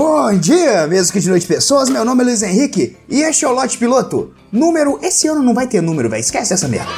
Bom 0.00 0.32
dia, 0.38 0.86
mesmo 0.86 1.12
que 1.12 1.18
de 1.18 1.28
noite 1.28 1.44
pessoas, 1.44 1.90
meu 1.90 2.04
nome 2.04 2.22
é 2.22 2.26
Luiz 2.26 2.40
Henrique 2.40 2.96
e 3.08 3.22
este 3.22 3.44
é 3.44 3.48
o 3.48 3.52
Lote 3.52 3.76
Piloto. 3.76 4.32
Número, 4.52 4.96
esse 5.02 5.26
ano 5.26 5.42
não 5.42 5.52
vai 5.52 5.66
ter 5.66 5.80
número, 5.80 6.08
velho, 6.08 6.20
esquece 6.20 6.54
essa 6.54 6.68
merda. 6.68 6.88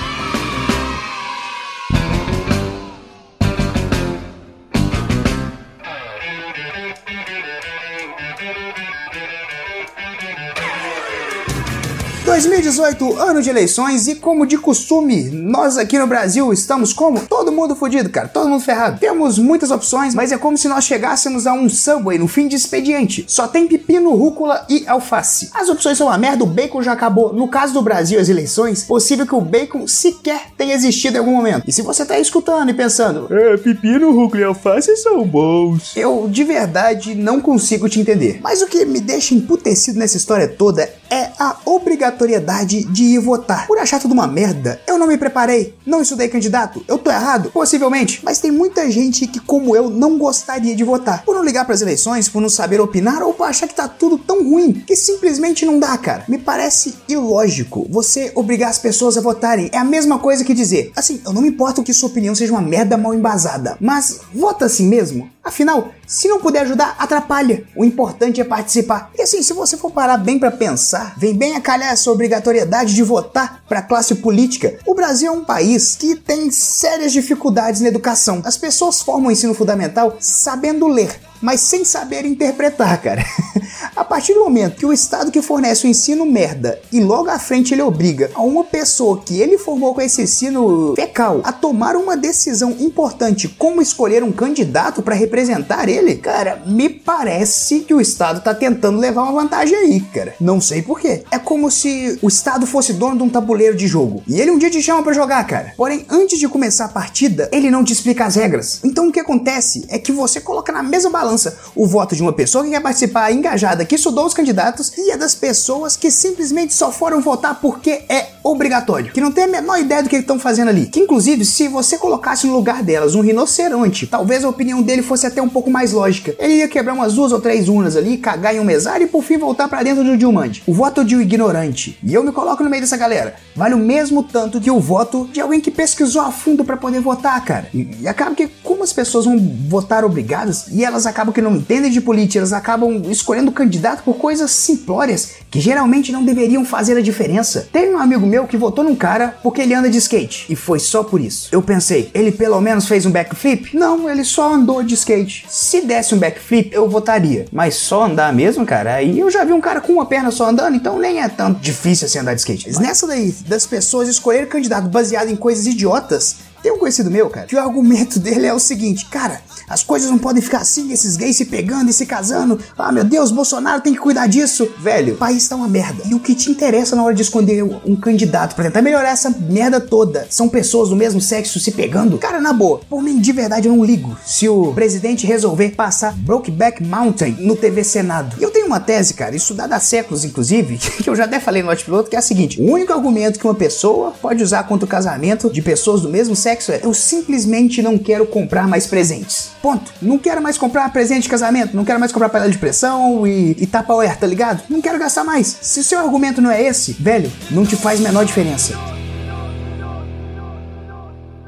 2018, 12.40 13.18
ano 13.20 13.42
de 13.42 13.50
eleições 13.50 14.08
e 14.08 14.14
como 14.14 14.46
de 14.46 14.56
costume, 14.56 15.24
nós 15.28 15.76
aqui 15.76 15.98
no 15.98 16.06
Brasil 16.06 16.50
estamos 16.54 16.90
como? 16.90 17.20
Todo 17.20 17.52
mundo 17.52 17.76
fodido, 17.76 18.08
cara, 18.08 18.28
todo 18.28 18.48
mundo 18.48 18.64
ferrado. 18.64 18.98
Temos 18.98 19.38
muitas 19.38 19.70
opções, 19.70 20.14
mas 20.14 20.32
é 20.32 20.38
como 20.38 20.56
se 20.56 20.66
nós 20.66 20.84
chegássemos 20.84 21.46
a 21.46 21.52
um 21.52 21.68
Subway 21.68 22.18
no 22.18 22.26
fim 22.26 22.48
de 22.48 22.56
expediente. 22.56 23.26
Só 23.28 23.46
tem 23.46 23.66
pepino, 23.66 24.14
rúcula 24.14 24.64
e 24.70 24.84
alface. 24.86 25.50
As 25.52 25.68
opções 25.68 25.98
são 25.98 26.06
uma 26.06 26.16
merda, 26.16 26.42
o 26.42 26.46
bacon 26.46 26.82
já 26.82 26.92
acabou. 26.92 27.30
No 27.34 27.46
caso 27.46 27.74
do 27.74 27.82
Brasil, 27.82 28.18
as 28.18 28.30
eleições, 28.30 28.84
possível 28.84 29.26
que 29.26 29.34
o 29.34 29.40
bacon 29.42 29.86
sequer 29.86 30.46
tenha 30.56 30.74
existido 30.74 31.16
em 31.16 31.20
algum 31.20 31.36
momento. 31.36 31.64
E 31.68 31.72
se 31.72 31.82
você 31.82 32.06
tá 32.06 32.18
escutando 32.18 32.70
e 32.70 32.74
pensando, 32.74 33.28
é, 33.30 33.58
pepino, 33.58 34.12
rúcula 34.12 34.40
e 34.40 34.44
alface 34.44 34.96
são 34.96 35.26
bons. 35.26 35.94
Eu 35.94 36.26
de 36.26 36.42
verdade 36.42 37.14
não 37.14 37.38
consigo 37.38 37.86
te 37.86 38.00
entender. 38.00 38.40
Mas 38.42 38.62
o 38.62 38.66
que 38.66 38.86
me 38.86 38.98
deixa 38.98 39.34
emputecido 39.34 39.98
nessa 39.98 40.16
história 40.16 40.48
toda 40.48 40.99
é 41.10 41.30
a 41.38 41.56
obrigatoriedade 41.64 42.84
de 42.84 43.04
ir 43.04 43.18
votar. 43.18 43.66
Por 43.66 43.78
achar 43.78 44.00
tudo 44.00 44.12
uma 44.12 44.26
merda, 44.26 44.80
eu 44.86 44.98
não 44.98 45.06
me 45.06 45.18
preparei, 45.18 45.74
não 45.84 46.02
estudei 46.02 46.28
candidato, 46.28 46.84
eu 46.86 46.98
tô 46.98 47.10
errado? 47.10 47.50
Possivelmente, 47.50 48.20
mas 48.22 48.38
tem 48.38 48.50
muita 48.50 48.90
gente 48.90 49.26
que, 49.26 49.40
como 49.40 49.74
eu, 49.74 49.90
não 49.90 50.18
gostaria 50.18 50.74
de 50.74 50.84
votar. 50.84 51.24
Por 51.24 51.34
não 51.34 51.44
ligar 51.44 51.64
para 51.64 51.74
as 51.74 51.82
eleições, 51.82 52.28
por 52.28 52.40
não 52.40 52.48
saber 52.48 52.80
opinar 52.80 53.22
ou 53.22 53.34
por 53.34 53.44
achar 53.44 53.66
que 53.66 53.74
tá 53.74 53.88
tudo 53.88 54.16
tão 54.16 54.42
ruim 54.44 54.72
que 54.86 54.94
simplesmente 54.94 55.66
não 55.66 55.78
dá, 55.78 55.96
cara. 55.98 56.24
Me 56.28 56.38
parece 56.38 56.94
ilógico 57.08 57.86
você 57.90 58.30
obrigar 58.34 58.70
as 58.70 58.78
pessoas 58.78 59.16
a 59.16 59.20
votarem. 59.20 59.68
É 59.72 59.78
a 59.78 59.84
mesma 59.84 60.18
coisa 60.18 60.44
que 60.44 60.54
dizer, 60.54 60.92
assim, 60.94 61.20
eu 61.24 61.32
não 61.32 61.42
me 61.42 61.48
importo 61.48 61.82
que 61.82 61.92
sua 61.92 62.08
opinião 62.08 62.34
seja 62.34 62.52
uma 62.52 62.62
merda 62.62 62.96
mal 62.96 63.14
embasada, 63.14 63.76
mas 63.80 64.20
vota 64.32 64.66
assim 64.66 64.86
mesmo. 64.86 65.28
Afinal, 65.42 65.92
se 66.06 66.28
não 66.28 66.38
puder 66.38 66.62
ajudar, 66.62 66.96
atrapalha. 66.98 67.64
O 67.74 67.84
importante 67.84 68.40
é 68.40 68.44
participar. 68.44 69.10
E 69.16 69.22
assim, 69.22 69.42
se 69.42 69.54
você 69.54 69.76
for 69.76 69.90
parar 69.90 70.18
bem 70.18 70.38
para 70.38 70.50
pensar, 70.50 71.14
vem 71.16 71.34
bem 71.34 71.56
a 71.56 71.60
calhar 71.60 71.92
essa 71.92 72.10
obrigatoriedade 72.10 72.94
de 72.94 73.02
votar 73.02 73.64
para 73.68 73.78
a 73.78 73.82
classe 73.82 74.16
política. 74.16 74.78
O 74.86 74.94
Brasil 74.94 75.32
é 75.32 75.34
um 75.34 75.44
país 75.44 75.96
que 75.96 76.14
tem 76.14 76.50
sérias 76.50 77.12
dificuldades 77.12 77.80
na 77.80 77.88
educação. 77.88 78.42
As 78.44 78.58
pessoas 78.58 79.00
formam 79.00 79.28
o 79.28 79.32
ensino 79.32 79.54
fundamental 79.54 80.16
sabendo 80.20 80.86
ler, 80.86 81.18
mas 81.40 81.60
sem 81.60 81.84
saber 81.84 82.24
interpretar, 82.24 83.00
cara. 83.00 83.24
a 83.96 84.04
partir 84.04 84.34
do 84.34 84.40
momento 84.40 84.76
que 84.76 84.86
o 84.86 84.92
Estado 84.92 85.30
que 85.30 85.42
fornece 85.42 85.86
o 85.86 85.90
ensino 85.90 86.24
merda 86.26 86.80
e 86.92 87.00
logo 87.00 87.30
à 87.30 87.38
frente 87.38 87.74
ele 87.74 87.82
obriga 87.82 88.30
a 88.34 88.42
uma 88.42 88.64
pessoa 88.64 89.20
que 89.20 89.40
ele 89.40 89.58
formou 89.58 89.94
com 89.94 90.00
esse 90.00 90.22
ensino 90.22 90.94
fecal 90.94 91.40
a 91.44 91.52
tomar 91.52 91.96
uma 91.96 92.16
decisão 92.16 92.76
importante 92.78 93.48
como 93.48 93.82
escolher 93.82 94.22
um 94.22 94.32
candidato 94.32 95.02
para 95.02 95.14
representar 95.14 95.88
ele, 95.88 96.16
cara, 96.16 96.62
me 96.66 96.88
parece 96.88 97.80
que 97.80 97.94
o 97.94 98.00
Estado 98.00 98.40
tá 98.40 98.54
tentando 98.54 98.98
levar 98.98 99.22
uma 99.22 99.42
vantagem 99.42 99.76
aí, 99.76 100.00
cara. 100.00 100.34
Não 100.40 100.60
sei 100.60 100.82
porquê. 100.82 101.22
É 101.30 101.38
como 101.38 101.70
se 101.70 102.18
o 102.22 102.28
Estado 102.28 102.66
fosse 102.66 102.92
dono 102.92 103.16
de 103.16 103.22
um 103.22 103.28
tabuleiro 103.28 103.76
de 103.76 103.86
jogo 103.86 104.22
e 104.26 104.40
ele 104.40 104.50
um 104.50 104.58
dia 104.58 104.70
te 104.70 104.82
chama 104.82 105.02
para 105.02 105.12
jogar, 105.12 105.44
cara. 105.46 105.72
Porém, 105.76 106.04
antes 106.08 106.38
de 106.38 106.48
começar 106.48 106.86
a 106.86 106.88
partida, 106.88 107.48
ele 107.52 107.70
não 107.70 107.84
te 107.84 107.92
explica 107.92 108.24
as 108.24 108.36
regras. 108.36 108.80
Então 108.84 109.08
o 109.08 109.12
que 109.12 109.20
acontece 109.20 109.84
é 109.88 109.98
que 109.98 110.12
você 110.12 110.40
coloca 110.40 110.72
na 110.72 110.82
mesma 110.82 111.10
balança 111.10 111.29
balança 111.30 111.56
o 111.74 111.86
voto 111.86 112.16
de 112.16 112.22
uma 112.22 112.32
pessoa 112.32 112.64
que 112.64 112.70
quer 112.70 112.80
participar 112.80 113.32
engajada, 113.32 113.84
que 113.84 113.94
estudou 113.94 114.26
os 114.26 114.34
candidatos, 114.34 114.92
e 114.96 115.12
a 115.12 115.16
das 115.16 115.34
pessoas 115.34 115.96
que 115.96 116.10
simplesmente 116.10 116.74
só 116.74 116.90
foram 116.90 117.20
votar 117.20 117.60
porque 117.60 118.02
é 118.08 118.30
obrigatório, 118.42 119.12
que 119.12 119.20
não 119.20 119.30
tem 119.30 119.44
a 119.44 119.48
menor 119.48 119.78
ideia 119.78 120.02
do 120.02 120.08
que 120.08 120.16
estão 120.16 120.38
fazendo 120.38 120.68
ali. 120.68 120.86
Que 120.86 121.00
inclusive, 121.00 121.44
se 121.44 121.68
você 121.68 121.96
colocasse 121.98 122.46
no 122.46 122.54
lugar 122.54 122.82
delas 122.82 123.14
um 123.14 123.20
rinoceronte, 123.20 124.06
talvez 124.06 124.44
a 124.44 124.48
opinião 124.48 124.82
dele 124.82 125.02
fosse 125.02 125.26
até 125.26 125.40
um 125.40 125.48
pouco 125.48 125.70
mais 125.70 125.92
lógica. 125.92 126.34
Ele 126.38 126.54
ia 126.54 126.68
quebrar 126.68 126.94
umas 126.94 127.14
duas 127.14 127.32
ou 127.32 127.40
três 127.40 127.68
urnas 127.68 127.96
ali, 127.96 128.16
cagar 128.16 128.54
em 128.54 128.60
um 128.60 128.64
mesário 128.64 129.04
e 129.04 129.08
por 129.08 129.22
fim 129.22 129.38
voltar 129.38 129.68
para 129.68 129.82
dentro 129.82 130.02
de 130.02 130.10
um 130.10 130.16
Dilmande. 130.16 130.62
O 130.66 130.74
voto 130.74 131.04
de 131.04 131.16
um 131.16 131.20
ignorante, 131.20 131.98
e 132.02 132.12
eu 132.12 132.22
me 132.22 132.32
coloco 132.32 132.62
no 132.62 132.70
meio 132.70 132.82
dessa 132.82 132.96
galera, 132.96 133.36
vale 133.54 133.74
o 133.74 133.78
mesmo 133.78 134.22
tanto 134.22 134.60
que 134.60 134.70
o 134.70 134.80
voto 134.80 135.28
de 135.32 135.40
alguém 135.40 135.60
que 135.60 135.70
pesquisou 135.70 136.22
a 136.22 136.32
fundo 136.32 136.64
para 136.64 136.76
poder 136.76 137.00
votar, 137.00 137.42
cara. 137.44 137.68
E, 137.72 137.88
e 138.00 138.08
acaba 138.08 138.34
que 138.34 138.48
como 138.62 138.82
as 138.82 138.92
pessoas 138.92 139.24
vão 139.24 139.38
votar 139.68 140.04
obrigadas 140.04 140.66
e 140.70 140.84
elas 140.84 141.06
acabam 141.06 141.19
acabam 141.20 141.34
que 141.34 141.42
não 141.42 141.56
entendem 141.56 141.90
de 141.90 142.00
política, 142.00 142.38
elas 142.38 142.52
acabam 142.52 143.02
escolhendo 143.10 143.52
candidato 143.52 144.02
por 144.02 144.16
coisas 144.16 144.50
simplórias 144.50 145.32
que 145.50 145.60
geralmente 145.60 146.12
não 146.12 146.24
deveriam 146.24 146.64
fazer 146.64 146.96
a 146.96 147.02
diferença. 147.02 147.68
Teve 147.70 147.92
um 147.92 147.98
amigo 147.98 148.26
meu 148.26 148.46
que 148.46 148.56
votou 148.56 148.82
num 148.82 148.94
cara 148.94 149.36
porque 149.42 149.60
ele 149.60 149.74
anda 149.74 149.90
de 149.90 149.98
skate 149.98 150.46
e 150.48 150.56
foi 150.56 150.78
só 150.78 151.02
por 151.02 151.20
isso. 151.20 151.48
Eu 151.52 151.60
pensei, 151.60 152.10
ele 152.14 152.32
pelo 152.32 152.60
menos 152.60 152.86
fez 152.86 153.04
um 153.04 153.10
backflip? 153.10 153.76
Não, 153.76 154.08
ele 154.08 154.24
só 154.24 154.54
andou 154.54 154.82
de 154.82 154.94
skate. 154.94 155.44
Se 155.48 155.82
desse 155.82 156.14
um 156.14 156.18
backflip, 156.18 156.72
eu 156.72 156.88
votaria. 156.88 157.44
Mas 157.52 157.74
só 157.74 158.04
andar 158.04 158.32
mesmo, 158.32 158.64
cara, 158.64 158.94
aí 158.94 159.18
eu 159.18 159.30
já 159.30 159.44
vi 159.44 159.52
um 159.52 159.60
cara 159.60 159.80
com 159.80 159.92
uma 159.92 160.06
perna 160.06 160.30
só 160.30 160.48
andando, 160.48 160.76
então 160.76 160.98
nem 160.98 161.20
é 161.20 161.28
tanto 161.28 161.60
difícil 161.60 162.06
assim 162.06 162.18
andar 162.18 162.34
de 162.34 162.40
skate. 162.40 162.66
Mas 162.66 162.78
nessa 162.78 163.06
daí, 163.06 163.34
das 163.46 163.66
pessoas 163.66 164.08
escolher 164.08 164.48
candidato 164.48 164.88
baseado 164.88 165.28
em 165.28 165.36
coisas 165.36 165.66
idiotas, 165.66 166.36
tem 166.62 166.72
um 166.72 166.78
conhecido 166.78 167.10
meu, 167.10 167.28
cara, 167.30 167.46
que 167.46 167.56
o 167.56 167.60
argumento 167.60 168.18
dele 168.20 168.46
é 168.46 168.54
o 168.54 168.58
seguinte, 168.58 169.06
cara, 169.06 169.40
as 169.68 169.84
coisas 169.84 170.10
não 170.10 170.18
podem 170.18 170.42
ficar 170.42 170.58
assim, 170.58 170.92
esses 170.92 171.16
gays 171.16 171.36
se 171.36 171.44
pegando 171.44 171.90
e 171.90 171.92
se 171.92 172.04
casando. 172.04 172.58
Ah, 172.76 172.90
meu 172.90 173.04
Deus, 173.04 173.30
Bolsonaro 173.30 173.80
tem 173.80 173.92
que 173.92 174.00
cuidar 174.00 174.26
disso. 174.26 174.68
Velho, 174.78 175.14
o 175.14 175.16
país 175.16 175.46
tá 175.46 175.54
uma 175.54 175.68
merda. 175.68 176.02
E 176.06 176.14
o 176.14 176.18
que 176.18 176.34
te 176.34 176.50
interessa 176.50 176.96
na 176.96 177.04
hora 177.04 177.14
de 177.14 177.22
esconder 177.22 177.62
um 177.62 177.94
candidato 177.94 178.56
pra 178.56 178.64
tentar 178.64 178.82
melhorar 178.82 179.10
essa 179.10 179.30
merda 179.30 179.80
toda 179.80 180.26
são 180.28 180.48
pessoas 180.48 180.88
do 180.88 180.96
mesmo 180.96 181.20
sexo 181.20 181.60
se 181.60 181.70
pegando? 181.70 182.18
Cara, 182.18 182.40
na 182.40 182.52
boa, 182.52 182.80
por 182.90 183.00
mim, 183.00 183.20
de 183.20 183.30
verdade, 183.30 183.68
eu 183.68 183.76
não 183.76 183.84
ligo 183.84 184.16
se 184.26 184.48
o 184.48 184.72
presidente 184.74 185.24
resolver 185.24 185.70
passar 185.70 186.16
Brokeback 186.16 186.82
Mountain 186.82 187.36
no 187.38 187.54
TV 187.54 187.84
Senado. 187.84 188.36
E 188.40 188.42
eu 188.42 188.50
tenho 188.50 188.66
uma 188.66 188.80
tese, 188.80 189.14
cara, 189.14 189.36
estudada 189.36 189.76
há 189.76 189.80
séculos, 189.80 190.24
inclusive, 190.24 190.78
que 191.00 191.08
eu 191.08 191.14
já 191.14 191.24
até 191.24 191.38
falei 191.38 191.62
no 191.62 191.70
Piloto, 191.76 192.10
que 192.10 192.16
é 192.16 192.18
a 192.18 192.22
seguinte: 192.22 192.60
o 192.60 192.64
único 192.64 192.92
argumento 192.92 193.38
que 193.38 193.46
uma 193.46 193.54
pessoa 193.54 194.12
pode 194.20 194.42
usar 194.42 194.64
contra 194.64 194.84
o 194.84 194.88
casamento 194.88 195.48
de 195.48 195.62
pessoas 195.62 196.00
do 196.00 196.08
mesmo 196.08 196.34
sexo 196.34 196.49
é 196.50 196.80
eu 196.82 196.92
simplesmente 196.92 197.82
não 197.82 197.96
quero 197.96 198.26
comprar 198.26 198.66
mais 198.66 198.86
presentes. 198.86 199.50
Ponto. 199.62 199.92
Não 200.00 200.18
quero 200.18 200.42
mais 200.42 200.58
comprar 200.58 200.90
presente 200.92 201.22
de 201.22 201.28
casamento, 201.28 201.76
não 201.76 201.84
quero 201.84 202.00
mais 202.00 202.12
comprar 202.12 202.28
panela 202.28 202.50
de 202.50 202.58
pressão 202.58 203.26
e, 203.26 203.56
e 203.58 203.66
tapa 203.66 203.94
tá 204.16 204.26
ligado? 204.26 204.62
Não 204.68 204.80
quero 204.80 204.98
gastar 204.98 205.24
mais. 205.24 205.58
Se 205.60 205.80
o 205.80 205.84
seu 205.84 205.98
argumento 205.98 206.40
não 206.40 206.50
é 206.50 206.62
esse, 206.62 206.92
velho, 206.92 207.30
não 207.50 207.64
te 207.64 207.76
faz 207.76 208.00
menor 208.00 208.24
diferença. 208.24 208.74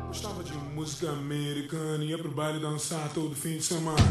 Gostava 0.09 0.43
de 0.43 0.53
música 0.75 1.11
americana, 1.11 2.05
ia 2.05 2.19
pro 2.19 2.31
baile 2.31 2.61
dançar 2.61 3.11
todo 3.15 3.35
fim 3.35 3.57
de 3.57 3.65
semana. 3.65 4.03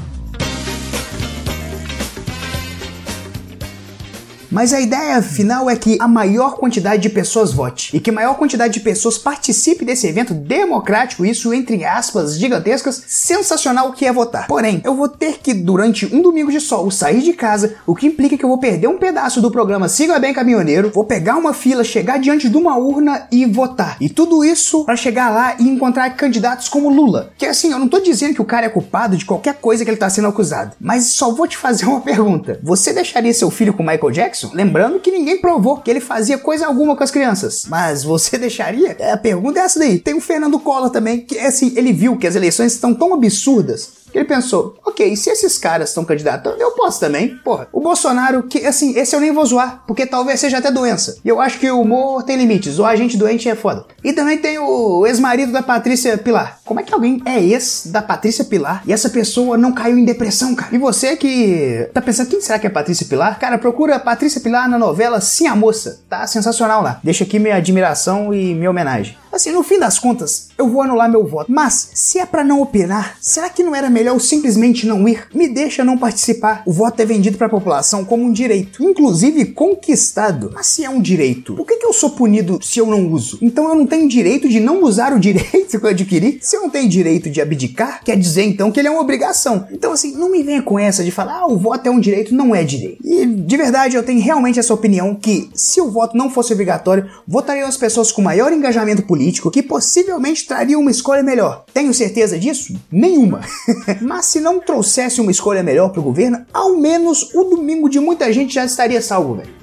Mas 4.51 4.73
a 4.73 4.81
ideia 4.81 5.21
final 5.21 5.69
é 5.69 5.77
que 5.77 5.97
a 6.01 6.09
maior 6.09 6.55
quantidade 6.55 7.01
de 7.01 7.09
pessoas 7.09 7.53
vote 7.53 7.95
e 7.95 8.01
que 8.01 8.09
a 8.09 8.13
maior 8.13 8.35
quantidade 8.35 8.73
de 8.73 8.81
pessoas 8.81 9.17
participe 9.17 9.85
desse 9.85 10.07
evento 10.07 10.33
democrático, 10.33 11.25
isso 11.25 11.53
entre 11.53 11.85
aspas 11.85 12.37
gigantescas, 12.37 13.01
sensacional 13.07 13.93
que 13.93 14.05
é 14.05 14.11
votar. 14.11 14.47
Porém, 14.47 14.81
eu 14.83 14.93
vou 14.93 15.07
ter 15.07 15.39
que 15.39 15.53
durante 15.53 16.05
um 16.13 16.21
domingo 16.21 16.51
de 16.51 16.59
sol 16.59 16.91
sair 16.91 17.21
de 17.21 17.31
casa, 17.31 17.75
o 17.87 17.95
que 17.95 18.07
implica 18.07 18.37
que 18.37 18.43
eu 18.43 18.49
vou 18.49 18.57
perder 18.57 18.87
um 18.87 18.97
pedaço 18.97 19.39
do 19.39 19.49
programa 19.49 19.87
Siga 19.87 20.19
Bem 20.19 20.33
Caminhoneiro, 20.33 20.91
vou 20.93 21.05
pegar 21.05 21.37
uma 21.37 21.53
fila, 21.53 21.83
chegar 21.83 22.19
diante 22.19 22.49
de 22.49 22.57
uma 22.57 22.77
urna 22.77 23.27
e 23.31 23.45
votar. 23.45 23.95
E 24.01 24.09
tudo 24.09 24.43
isso 24.43 24.83
para 24.83 24.97
chegar 24.97 25.29
lá 25.29 25.55
e 25.59 25.69
encontrar 25.69 26.09
candidatos 26.11 26.67
como 26.67 26.89
Lula. 26.89 27.31
Que 27.37 27.45
assim, 27.45 27.71
eu 27.71 27.79
não 27.79 27.87
tô 27.87 28.01
dizendo 28.01 28.33
que 28.33 28.41
o 28.41 28.45
cara 28.45 28.65
é 28.65 28.69
culpado 28.69 29.15
de 29.15 29.23
qualquer 29.23 29.55
coisa 29.55 29.85
que 29.85 29.89
ele 29.89 29.97
tá 29.97 30.09
sendo 30.09 30.27
acusado, 30.27 30.75
mas 30.77 31.07
só 31.07 31.31
vou 31.31 31.47
te 31.47 31.55
fazer 31.55 31.85
uma 31.85 32.01
pergunta. 32.01 32.59
Você 32.61 32.91
deixaria 32.91 33.33
seu 33.33 33.49
filho 33.49 33.73
com 33.73 33.81
Michael 33.81 34.11
Jackson? 34.11 34.40
Jackson. 34.41 34.51
Lembrando 34.53 34.99
que 34.99 35.11
ninguém 35.11 35.39
provou 35.39 35.77
que 35.77 35.89
ele 35.89 35.99
fazia 35.99 36.37
coisa 36.37 36.65
alguma 36.65 36.95
com 36.95 37.03
as 37.03 37.11
crianças. 37.11 37.65
Mas 37.67 38.03
você 38.03 38.37
deixaria? 38.39 38.95
É, 38.99 39.11
a 39.11 39.17
pergunta 39.17 39.59
é 39.59 39.63
essa 39.63 39.79
daí. 39.79 39.99
Tem 39.99 40.13
o 40.13 40.21
Fernando 40.21 40.59
Collor 40.59 40.89
também, 40.89 41.21
que 41.21 41.37
assim, 41.39 41.73
ele 41.75 41.93
viu 41.93 42.17
que 42.17 42.27
as 42.27 42.35
eleições 42.35 42.73
estão 42.73 42.93
tão 42.93 43.13
absurdas 43.13 44.00
ele 44.17 44.25
pensou, 44.25 44.75
ok, 44.85 45.15
se 45.15 45.29
esses 45.29 45.57
caras 45.57 45.89
estão 45.89 46.05
candidatando, 46.05 46.61
eu 46.61 46.71
posso 46.71 46.99
também. 46.99 47.35
Porra, 47.37 47.67
o 47.71 47.81
Bolsonaro, 47.81 48.43
que 48.43 48.65
assim, 48.65 48.97
esse 48.97 49.15
eu 49.15 49.19
nem 49.19 49.31
vou 49.31 49.45
zoar, 49.45 49.83
porque 49.87 50.05
talvez 50.05 50.39
seja 50.39 50.57
até 50.57 50.71
doença. 50.71 51.17
E 51.23 51.29
eu 51.29 51.39
acho 51.39 51.59
que 51.59 51.69
o 51.69 51.81
humor 51.81 52.23
tem 52.23 52.37
limites, 52.37 52.79
o 52.79 52.85
agente 52.85 53.17
doente 53.17 53.49
é 53.49 53.55
foda. 53.55 53.85
E 54.03 54.13
também 54.13 54.37
tem 54.37 54.59
o 54.59 55.05
ex-marido 55.05 55.51
da 55.51 55.63
Patrícia 55.63 56.17
Pilar. 56.17 56.59
Como 56.65 56.79
é 56.79 56.83
que 56.83 56.93
alguém 56.93 57.21
é 57.25 57.41
ex 57.41 57.87
da 57.87 58.01
Patrícia 58.01 58.45
Pilar 58.45 58.83
e 58.85 58.93
essa 58.93 59.09
pessoa 59.09 59.57
não 59.57 59.71
caiu 59.71 59.97
em 59.97 60.05
depressão, 60.05 60.55
cara? 60.55 60.73
E 60.73 60.77
você 60.77 61.15
que 61.15 61.89
tá 61.93 62.01
pensando, 62.01 62.29
quem 62.29 62.41
será 62.41 62.59
que 62.59 62.67
é 62.67 62.69
Patrícia 62.69 63.05
Pilar? 63.07 63.39
Cara, 63.39 63.57
procura 63.57 63.99
Patrícia 63.99 64.41
Pilar 64.41 64.69
na 64.69 64.77
novela 64.77 65.21
Sim 65.21 65.47
a 65.47 65.55
Moça. 65.55 66.01
Tá 66.09 66.25
sensacional 66.27 66.81
lá. 66.81 66.99
Deixa 67.03 67.23
aqui 67.23 67.39
minha 67.39 67.55
admiração 67.55 68.33
e 68.33 68.53
minha 68.53 68.69
homenagem. 68.69 69.20
Assim, 69.31 69.51
no 69.51 69.63
fim 69.63 69.79
das 69.79 69.97
contas, 69.97 70.49
eu 70.57 70.67
vou 70.67 70.81
anular 70.81 71.09
meu 71.09 71.25
voto. 71.25 71.49
Mas, 71.49 71.91
se 71.93 72.19
é 72.19 72.25
para 72.25 72.43
não 72.43 72.61
opinar, 72.61 73.17
será 73.21 73.49
que 73.49 73.63
não 73.63 73.73
era 73.73 73.89
melhor 73.89 74.13
eu 74.13 74.19
simplesmente 74.19 74.85
não 74.85 75.07
ir? 75.07 75.25
Me 75.33 75.47
deixa 75.47 75.85
não 75.85 75.97
participar. 75.97 76.63
O 76.65 76.73
voto 76.73 77.01
é 77.01 77.05
vendido 77.05 77.37
para 77.37 77.47
a 77.47 77.49
população 77.49 78.03
como 78.03 78.25
um 78.25 78.31
direito, 78.31 78.83
inclusive 78.83 79.45
conquistado. 79.45 80.51
Mas 80.53 80.67
se 80.67 80.83
é 80.83 80.89
um 80.89 81.01
direito, 81.01 81.53
por 81.53 81.65
que, 81.65 81.77
que 81.77 81.85
eu 81.85 81.93
sou 81.93 82.09
punido 82.09 82.59
se 82.61 82.79
eu 82.79 82.85
não 82.85 83.07
uso? 83.07 83.39
Então 83.41 83.69
eu 83.69 83.75
não 83.75 83.87
tenho 83.87 84.07
direito 84.09 84.49
de 84.49 84.59
não 84.59 84.83
usar 84.83 85.13
o 85.13 85.19
direito 85.19 85.79
que 85.79 85.85
eu 85.85 85.89
adquiri? 85.89 86.39
Se 86.41 86.57
eu 86.57 86.63
não 86.63 86.69
tenho 86.69 86.89
direito 86.89 87.29
de 87.29 87.39
abdicar, 87.39 88.03
quer 88.03 88.17
dizer 88.17 88.43
então 88.43 88.69
que 88.69 88.81
ele 88.81 88.89
é 88.89 88.91
uma 88.91 89.01
obrigação. 89.01 89.65
Então, 89.71 89.93
assim, 89.93 90.11
não 90.13 90.29
me 90.29 90.43
venha 90.43 90.61
com 90.61 90.77
essa 90.77 91.05
de 91.05 91.11
falar, 91.11 91.39
ah, 91.39 91.47
o 91.47 91.57
voto 91.57 91.87
é 91.87 91.89
um 91.89 92.01
direito, 92.01 92.35
não 92.35 92.53
é 92.53 92.65
direito. 92.65 92.97
E 93.01 93.25
de 93.25 93.57
verdade 93.57 93.95
eu 93.95 94.03
tenho 94.03 94.21
realmente 94.21 94.59
essa 94.59 94.73
opinião 94.73 95.15
que 95.15 95.49
se 95.53 95.79
o 95.79 95.89
voto 95.89 96.17
não 96.17 96.29
fosse 96.29 96.51
obrigatório, 96.51 97.09
votariam 97.25 97.67
as 97.67 97.77
pessoas 97.77 98.11
com 98.11 98.21
maior 98.21 98.51
engajamento 98.51 99.03
político 99.03 99.20
que 99.51 99.61
possivelmente 99.61 100.47
trariam 100.47 100.81
uma 100.81 100.91
escolha 100.91 101.21
melhor. 101.21 101.65
Tenho 101.73 101.93
certeza 101.93 102.39
disso? 102.39 102.75
Nenhuma. 102.91 103.41
Mas 104.01 104.25
se 104.25 104.39
não 104.39 104.59
trouxesse 104.59 105.21
uma 105.21 105.31
escolha 105.31 105.61
melhor 105.61 105.89
para 105.89 105.99
o 105.99 106.03
governo, 106.03 106.45
ao 106.53 106.77
menos 106.77 107.33
o 107.33 107.43
domingo 107.43 107.89
de 107.89 107.99
muita 107.99 108.31
gente 108.33 108.53
já 108.53 108.65
estaria 108.65 109.01
salvo, 109.01 109.35
velho. 109.35 109.61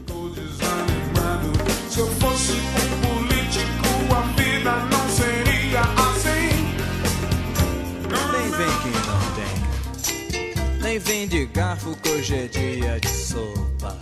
Nem 10.83 10.99
vem 10.99 11.29
de 11.29 11.47
garfo 11.47 11.97
que 12.03 12.09
hoje 12.11 12.35
é 12.35 12.47
dia 12.47 12.99
de 13.01 13.09
sopa. 13.09 13.99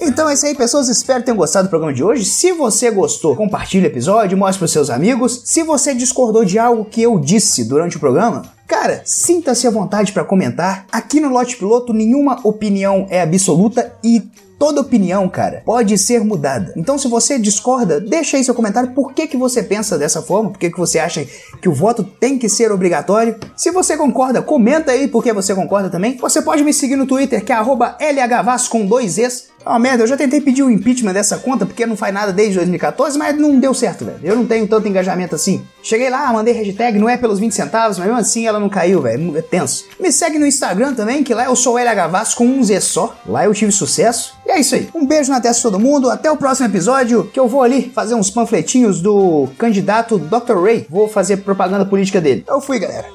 Então 0.00 0.28
é 0.28 0.34
isso 0.34 0.46
aí, 0.46 0.54
pessoas. 0.54 0.88
Espero 0.88 1.20
que 1.20 1.26
tenham 1.26 1.36
gostado 1.36 1.68
do 1.68 1.70
programa 1.70 1.92
de 1.92 2.02
hoje. 2.02 2.24
Se 2.24 2.52
você 2.52 2.90
gostou, 2.90 3.36
compartilhe 3.36 3.86
o 3.86 3.88
episódio, 3.88 4.36
mostre 4.36 4.58
para 4.58 4.68
seus 4.68 4.90
amigos. 4.90 5.42
Se 5.44 5.62
você 5.62 5.94
discordou 5.94 6.44
de 6.44 6.58
algo 6.58 6.84
que 6.84 7.02
eu 7.02 7.18
disse 7.18 7.64
durante 7.64 7.96
o 7.96 8.00
programa, 8.00 8.42
Cara, 8.70 9.02
sinta-se 9.04 9.66
à 9.66 9.70
vontade 9.70 10.12
para 10.12 10.22
comentar. 10.22 10.86
Aqui 10.92 11.18
no 11.18 11.28
Lote 11.28 11.56
Piloto, 11.56 11.92
nenhuma 11.92 12.38
opinião 12.44 13.04
é 13.10 13.20
absoluta 13.20 13.92
e 14.02 14.22
toda 14.60 14.80
opinião, 14.80 15.28
cara, 15.28 15.60
pode 15.66 15.98
ser 15.98 16.22
mudada. 16.22 16.72
Então, 16.76 16.96
se 16.96 17.08
você 17.08 17.36
discorda, 17.36 18.00
deixa 18.00 18.36
aí 18.36 18.44
seu 18.44 18.54
comentário 18.54 18.92
por 18.92 19.12
que, 19.12 19.26
que 19.26 19.36
você 19.36 19.60
pensa 19.60 19.98
dessa 19.98 20.22
forma, 20.22 20.50
por 20.50 20.58
que, 20.60 20.70
que 20.70 20.78
você 20.78 21.00
acha 21.00 21.26
que 21.60 21.68
o 21.68 21.74
voto 21.74 22.04
tem 22.04 22.38
que 22.38 22.48
ser 22.48 22.70
obrigatório. 22.70 23.34
Se 23.56 23.72
você 23.72 23.96
concorda, 23.96 24.40
comenta 24.40 24.92
aí 24.92 25.08
por 25.08 25.24
que 25.24 25.32
você 25.32 25.52
concorda 25.52 25.90
também. 25.90 26.16
Você 26.18 26.40
pode 26.40 26.62
me 26.62 26.72
seguir 26.72 26.94
no 26.94 27.06
Twitter, 27.06 27.44
que 27.44 27.52
é 27.52 27.56
LHVAS 27.56 28.68
com 28.68 28.86
dois 28.86 29.18
Es. 29.18 29.49
É 29.64 29.68
uma 29.68 29.78
merda, 29.78 30.02
eu 30.02 30.06
já 30.06 30.16
tentei 30.16 30.40
pedir 30.40 30.62
o 30.62 30.70
impeachment 30.70 31.12
dessa 31.12 31.36
conta 31.38 31.66
porque 31.66 31.84
não 31.84 31.96
faz 31.96 32.12
nada 32.14 32.32
desde 32.32 32.54
2014, 32.56 33.18
mas 33.18 33.36
não 33.36 33.58
deu 33.58 33.74
certo, 33.74 34.04
velho. 34.04 34.18
Eu 34.22 34.36
não 34.36 34.46
tenho 34.46 34.66
tanto 34.66 34.88
engajamento 34.88 35.34
assim. 35.34 35.62
Cheguei 35.82 36.08
lá, 36.08 36.32
mandei 36.32 36.54
hashtag, 36.54 36.98
não 36.98 37.08
é 37.08 37.16
pelos 37.16 37.38
20 37.38 37.52
centavos, 37.52 37.98
mas 37.98 38.06
mesmo 38.06 38.20
assim 38.20 38.46
ela 38.46 38.58
não 38.58 38.68
caiu, 38.68 39.02
velho. 39.02 39.36
É 39.36 39.42
tenso. 39.42 39.86
Me 39.98 40.10
segue 40.10 40.38
no 40.38 40.46
Instagram 40.46 40.94
também, 40.94 41.22
que 41.22 41.34
lá 41.34 41.44
eu 41.44 41.56
sou 41.56 41.76
LHVAS 41.76 42.34
com 42.34 42.44
um 42.44 42.62
Z 42.62 42.80
só. 42.80 43.14
Lá 43.26 43.44
eu 43.44 43.54
tive 43.54 43.72
sucesso. 43.72 44.34
E 44.46 44.50
é 44.50 44.60
isso 44.60 44.74
aí. 44.74 44.88
Um 44.94 45.06
beijo 45.06 45.30
na 45.30 45.40
testa 45.40 45.56
de 45.56 45.62
todo 45.62 45.78
mundo. 45.78 46.10
Até 46.10 46.30
o 46.30 46.36
próximo 46.36 46.66
episódio, 46.66 47.24
que 47.32 47.38
eu 47.38 47.46
vou 47.46 47.62
ali 47.62 47.90
fazer 47.94 48.14
uns 48.14 48.30
panfletinhos 48.30 49.00
do 49.00 49.48
candidato 49.58 50.18
Dr. 50.18 50.62
Ray. 50.62 50.86
Vou 50.88 51.08
fazer 51.08 51.38
propaganda 51.38 51.84
política 51.84 52.20
dele. 52.20 52.44
Eu 52.48 52.60
fui, 52.60 52.78
galera. 52.78 53.06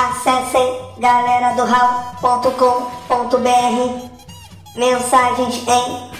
Acessem 0.00 0.80
galera 0.96 1.54
do 1.56 1.64
mensagens 4.74 5.62
em 5.68 6.10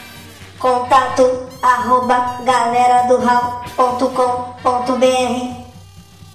contato 0.59 1.49
arroba 1.62 2.43
galera 2.44 3.09
do 3.09 3.17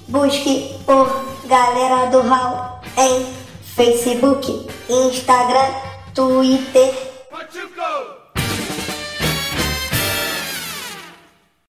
busque 0.07 0.75
por 0.87 1.23
Galera 1.45 2.07
do 2.07 2.21
Hall 2.21 2.79
em 2.97 3.27
Facebook, 3.75 4.67
Instagram, 4.89 5.71
Twitter 6.15 7.04